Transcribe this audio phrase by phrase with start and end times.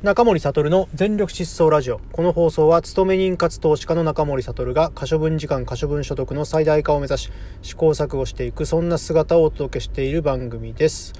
[0.00, 2.00] 中森悟の全力疾走ラジオ。
[2.12, 7.32] この放送は、勤め人活投資家の中森悟が可処分時間、可処分所得の最大化を目指し、
[7.62, 11.14] 試行錯誤していく、そんな姿をお届けしている番組です。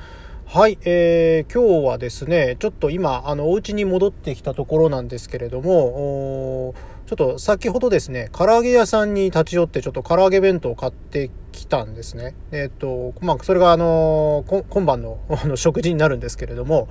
[0.46, 6.73] はい、えー、今日はですね、ちょっと今、あの、お家に戻ってきたところなんですけれども、
[7.07, 12.34] ちょっと先ほどですね、唐揚げ屋さんに立ち寄って、ちょっと唐揚げ弁当を買ってきたんですね。
[12.52, 16.88] えっ、と、まあ、それがあの、今晩の あの食事になるんですけれども、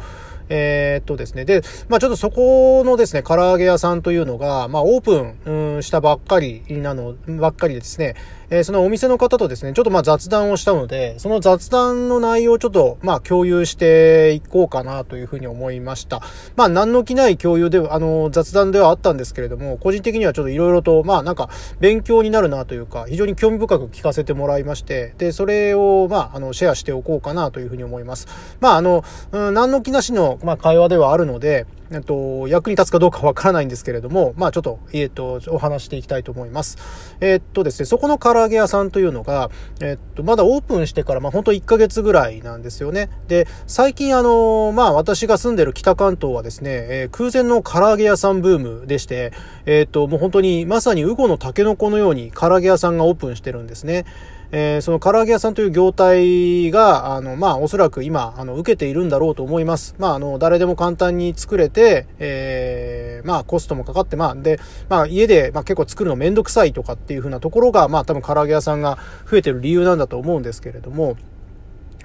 [0.50, 1.46] えー、っとですね。
[1.46, 8.16] で、まあちょっとそこのですね、唐揚げ屋さんというのが、まあオープン、したばっかりなの、ばっかりでですね、
[8.50, 16.22] えー、そのお店の方とですね、ちょっとまあ雑談をしたので、その雑談の内容をちょっとまあ共有していこうかなというふうに思いました。
[16.56, 21.50] まあ何の気ない共有では、あの、雑談ではあったんですけれども、個人的にはちょっといろいろと、まあなんか
[21.80, 28.28] 勉強になるなというか、非常に興味深く聞かせてもらいまして、で、それをまあ、あの、シェアしておこうかなというふうに思います。
[28.60, 36.78] まああの、うん、何の気なしの、まあ会話ではあるので、えっと、役に立つかどうかわからないんですけれども、まあちょっと、えっと、お話していきたいと思います。
[37.22, 39.50] えっとですね、そこの唐揚げ屋さんというのが、
[39.80, 43.10] えっと、まだオープンしてから、まあ本当1ヶ月ぐらいなんですよね。
[43.28, 49.32] で、最近あの、まあ私が住んでる北関東はですね、えー、空前の唐揚げ屋さんブームでして、
[49.66, 54.06] えっと、もう本当にまさにウゴのタケノコのように唐揚げ屋さんがオープンしてるんですね。
[54.52, 59.96] えー、その唐揚げ屋さんという業態が、あの、まあ、おそらく今、あの、受けているんだろうと思います。
[60.00, 68.98] まあ、あの、誰でも簡単に作れて、えー、まあ、コストもかかって、まあ、で、まあ、家で、まあ、結構作るのめんどくさいとかっていう風なところが、まあ、多分唐揚げ屋さんが
[69.30, 71.18] 増えてる理由なんだと思うんですけれども、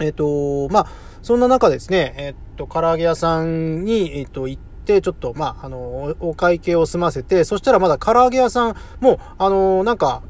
[0.00, 0.86] えっ、ー、と、まあ、
[1.22, 10.22] そんな中ですね、えっ、ー、と、唐揚げ屋さんに、えっ、ー、と、行って、ちょっと、まあ、あの、お会計を済ませて、そしたらまだ唐揚げ屋さんも、あの、なんか、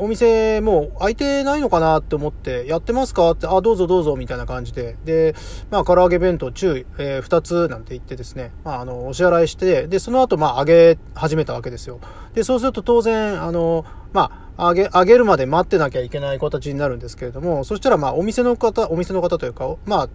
[0.00, 4.96] お店もう開いてないのかなって思って、やってますかって、あ、どうぞどうぞみたいな感じで。
[5.04, 5.34] で、
[5.70, 12.00] まあ、唐揚げ弁当中、えー、2つなんて言ってですね、まあ、あの、お支払いして、で、その後、まあ、揚げ始めたわけですよ。
[12.34, 20.08] で、そうすると当然、あの、まあ、あげ、あげるまで待ってなきゃいけない形になるんですけれども、そしたらまあお店の方、お店の方というか、まあ、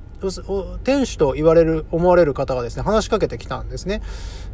[0.83, 4.01] 店主と言われる、思われる方がですね、話しかけてきたんですね。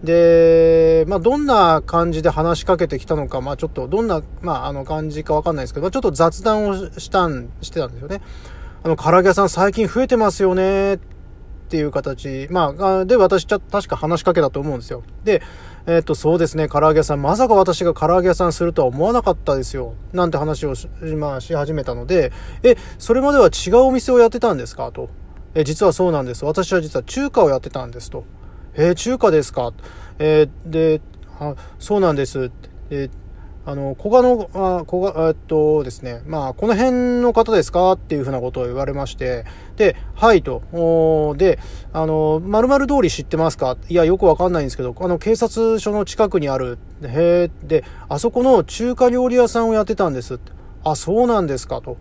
[0.04, 8.22] で、まあどんな感じで話しかけてきたのか、まあちょっとどんな、まああの感じかわかんないですけど、ちょっと雑談をしたん、してたんですよね。
[8.84, 10.98] あの、唐揚げ屋さん最近増えてますよね、っ
[11.72, 15.04] ていう形、まあ、で、私、確か話しかけたと思うんですよ。
[15.24, 15.42] で、
[15.88, 19.94] えっ、と、そうですね、唐揚げ屋さん、まさか私が唐揚げ屋さんするとは思わなかったですよ。
[20.12, 20.88] なんて話をし,、
[21.18, 24.92] まあ、し始めたので、え、それまでは違うお店をやってたんですか？
[24.92, 25.10] と。
[25.56, 26.44] え、実はそうなんです。
[26.44, 28.26] 私は実は中華をやってたんですと。
[28.76, 29.72] え中華ですか？
[30.20, 31.02] えー、で、
[31.40, 32.52] あ、そうなんです。
[32.90, 33.10] え
[33.64, 39.46] あの、古賀の、あ、古賀、えっとですね、まあ、この辺の方ですかっていうふうなことを言われまして、
[39.78, 41.60] で、はいと、おで、
[41.94, 43.78] あの、〇〇通り知ってますか？
[43.88, 50.40] いや、よくわかんないんですけど、あの、警察署の近くにある、へえ、で、あそこの中華料理屋さんをやってたんです。
[50.84, 51.82] あ、そうなんですか？
[51.82, 51.98] と。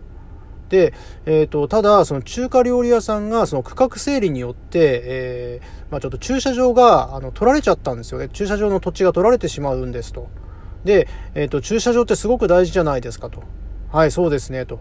[0.69, 0.93] で、
[1.25, 8.29] えっ、ー、と、ただ、その中華料理屋さんが、その区画整理によって、えー、まあちょっと駐車場が、あの、取られちゃったんですよね。
[8.29, 10.29] 駐車場の土地が取られてしまうんですと。
[10.83, 13.43] で、えっ、ー、と、駐車場ってすごく大事じゃないですかと。
[13.91, 14.79] はい、そうですね、と。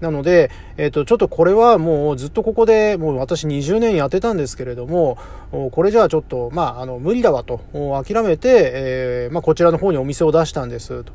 [0.00, 5.18] なので、えっ、と、ちょっとこれはもうずっとここで、もう私20年やってたんですけれども、
[5.72, 7.60] これじゃあちょっと、まあ、あの、無理だわと、
[8.04, 11.12] 諦めて、えー、まあ、こちらの方にお店を出したんです、と。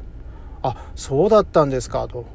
[0.62, 2.26] あ、そうだったんですか、と。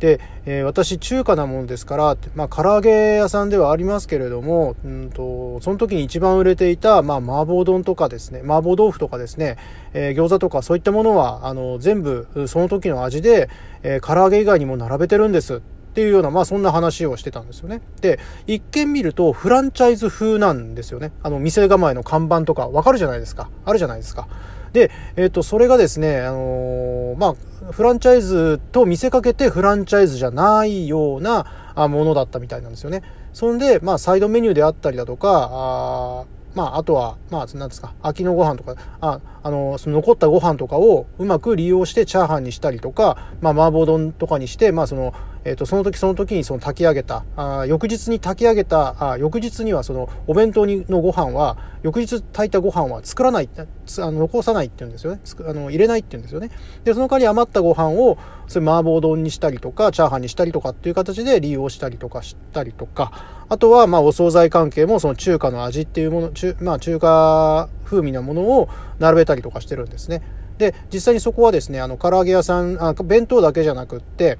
[0.00, 9.58] で、えー、私中華なもんですから、まあ、唐揚げ屋さんではありますけれども、うんと、その時に一番売れていた、まあ、麻婆丼とかですね、麻婆豆腐とかですね、
[9.92, 13.50] えー、餃子とかそういったものは、あの、全部、その時の味で、
[13.82, 15.62] えー、唐揚げ以外にも並べてるんです。
[15.90, 17.82] っていうような、まあそんな話をしてたんですよね。
[18.00, 21.10] で、一見見るとフランチャイズ風なんですよね。
[21.24, 23.50] あの、店構えの看板とかわかるじゃないですか。
[23.64, 24.28] あるじゃないですか。
[24.72, 27.34] で、えっ、ー、と、それがですね、あのー、まあ、
[27.72, 31.46] フランチャイズと見せかけてフランチャイズじゃないような
[31.88, 33.02] ものだったみたいなんですよね。
[33.32, 45.14] そんで、まあ、サイドメニューであったりだとか、あまあ、あとは、まあ、なんですか、秋のご飯とか、あ、あの、その残ったご飯とかをうまく利用してチャーハンにしたりとか、まあ、麻婆丼とかにして、まあ、その、
[45.44, 53.66] え、ー、と、その時その時にその炊き上げた、あ翌日に炊き上げた、あ翌日にはそのお弁当にのご飯は、翌日炊いたご飯は作らない、あ
[54.00, 55.20] の残さないって言うんですよね。
[55.46, 56.50] あの入れないって言うんですよね。
[56.84, 63.12] で、その代わり余ったご飯を、それ麻婆丼にしたりとか、チャーハンにしたりとかっていう形で利用したりとかしたりとか、
[63.48, 70.22] あとは、まあ、お惣菜関係もその中華の味っていうもの、中まあ、中華風味なものを並べたりとかしてるんですね。
[70.58, 74.38] で、実際にそこはですね、あの、唐揚げ屋さん、あ弁当だけじゃなくって、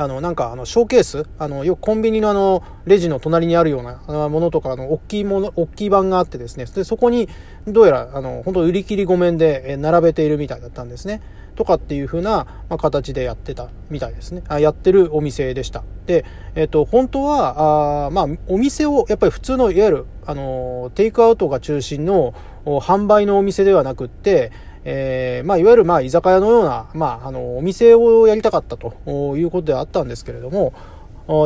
[0.00, 7.28] あの、なんか、あの、ショーケース、あの、よくコンビニのあの、レジの隣にあるようなものとか、あの、大きいもの、大きい版があってですね、で、そこに、
[7.66, 11.20] どうやら、あの、本当売り切りごめんで、並べているみたいだったんですね。
[11.54, 14.42] とかっていう風な、ま、形でやってたみたいですね。
[14.48, 15.84] あやってるお店でした。
[16.06, 16.24] で、
[16.54, 22.32] えっ、と、本当は、あまあ、お店を、やっぱり普通の、いわゆる、あの、テイクアウトが中心の
[22.64, 24.50] 販売のお店ではなくって、
[24.84, 30.72] えー、まあ、いわゆる、まあ、居酒屋のような、まあ、あの、お店をやりたかったということであったんですけれども、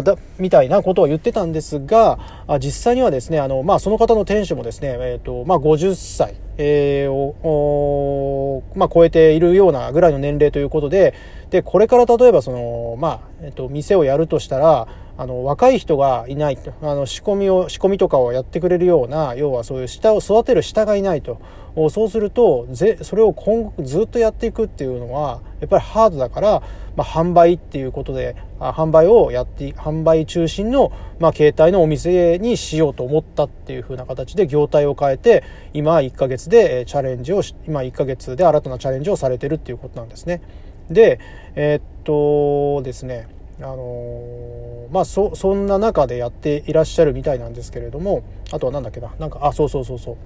[0.03, 2.19] だみたいなことを言ってたんですが、
[2.59, 11.15] 実際にはですね、あの、まあ、その方の店主もですね、え、ー、と、まあ、50歳、えー、を、まあ、超えているようなぐらいの年齢ということで、
[11.51, 16.73] で、これから例えばその、まあ、えっ、ー、と、店をやるとしたら、あの、若い人がいないと。
[16.83, 21.39] あの、仕込みを、仕込みとかをやってくれるような、要はそういう下を育てる下がいないと。
[21.91, 26.63] そうすると、ぜ、それを今後ずっとやっていくっていうのは、やっぱりハードだから、
[26.97, 40.43] まあ、販売っていうことで、販売をやって、販売中心の、まあ、携帯のお店にしようと思ったっていう風な形で業態を変えて、今1ヶ月でチャレンジを、今1ヶ月で新たなチャレンジをされてるっていうことなんですね。
[40.91, 41.19] で、
[41.57, 43.27] えー、っとですね、
[43.61, 50.17] あのまあそそんな中でやっていらっしゃるみたいなんですけれどもあとは何だっけななんかあそうそうそうそう。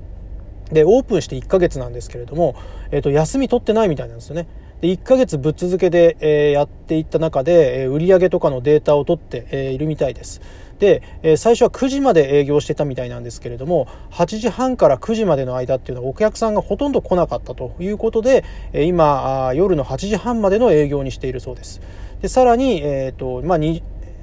[0.74, 2.54] でオープンして1ヶ月なんですけれども、
[2.90, 4.46] えー、と休み取ってないみたいなんですよね。
[4.80, 10.40] で1ヶ月ぶっ続けで、え、やっていった中で、えー、売上とかのデータを取って、え、いるみたいです。
[10.78, 21.80] で、え、最初は9時まで営業してたみたいなんですけれども8時半から9時までの間っていうのはお客さんがほとんど来なかったということで、え、今夜の8時半までの営業にしているそうです。
[22.20, 23.82] でさらに、えーとまあに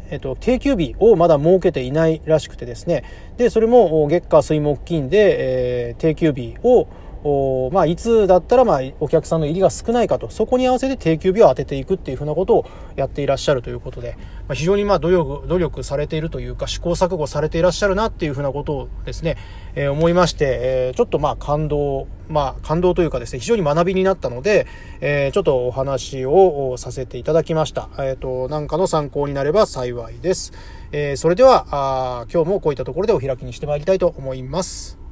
[0.09, 3.03] えーと、定休日をまだ設けていないらしくてですね。
[3.37, 6.87] でそれも月下水木金で、えー、定休日を
[7.27, 14.15] おまあ、いつだったら、まあ、お客さんの入りが少ないかと、そこに合わせて定休日を当てていくっていうふうなことをやっていらっしゃるということで、
[14.47, 19.37] まあ、非常にまあ努力、努力されているというか、試行錯誤されていらっしゃるなっていうふうなことをですね、
[19.73, 24.67] えー、思いまして、えー、ちょっとまあ感動、まあ感動というかですね、非常に学びになったので、
[25.01, 27.89] えー、ちょっとお話をさせていただきました。
[27.97, 30.53] えっ、と、なんかの参考になれば幸いです。
[30.91, 35.04] えそれではあ、今日もこういったところでお開きにしてまいりたいと思います。